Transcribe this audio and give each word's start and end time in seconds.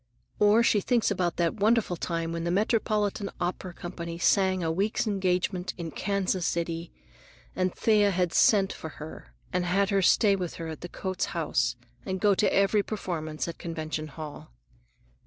Or 0.39 0.63
she 0.63 0.81
thinks 0.81 1.11
about 1.11 1.35
that 1.37 1.59
wonderful 1.59 1.95
time 1.95 2.31
when 2.31 2.43
the 2.43 2.49
Metropolitan 2.49 3.29
Opera 3.39 3.71
Company 3.75 4.17
sang 4.17 4.63
a 4.63 4.71
week's 4.71 5.05
engagement 5.05 5.75
in 5.77 5.91
Kansas 5.91 6.43
City, 6.43 6.91
and 7.55 7.71
Thea 7.75 8.11
sent 8.31 8.73
for 8.73 8.89
her 8.97 9.35
and 9.53 9.63
had 9.63 9.91
her 9.91 10.01
stay 10.01 10.35
with 10.35 10.55
her 10.55 10.67
at 10.69 10.81
the 10.81 10.89
Coates 10.89 11.25
House 11.37 11.75
and 12.03 12.19
go 12.19 12.33
to 12.33 12.51
every 12.51 12.81
performance 12.81 13.47
at 13.47 13.59
Convention 13.59 14.07
Hall. 14.07 14.51